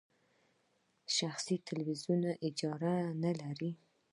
[1.17, 3.71] شخصي تلویزیونونه اجازه نلري.